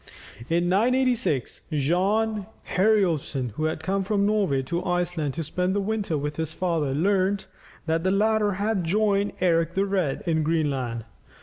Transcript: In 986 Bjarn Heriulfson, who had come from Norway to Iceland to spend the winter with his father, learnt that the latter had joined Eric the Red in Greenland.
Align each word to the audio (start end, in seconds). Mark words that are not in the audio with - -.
In 0.49 0.67
986 0.67 1.61
Bjarn 1.71 2.47
Heriulfson, 2.75 3.49
who 3.51 3.65
had 3.65 3.83
come 3.83 4.03
from 4.03 4.25
Norway 4.25 4.63
to 4.63 4.83
Iceland 4.83 5.35
to 5.35 5.43
spend 5.43 5.75
the 5.75 5.79
winter 5.79 6.17
with 6.17 6.37
his 6.37 6.55
father, 6.55 6.95
learnt 6.95 7.45
that 7.85 8.03
the 8.03 8.09
latter 8.09 8.53
had 8.53 8.83
joined 8.83 9.33
Eric 9.39 9.75
the 9.75 9.85
Red 9.85 10.23
in 10.25 10.41
Greenland. 10.41 11.05